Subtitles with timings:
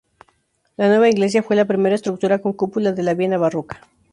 [0.77, 3.87] La nueva iglesia fue la primera estructura con cúpula de la Viena barroca.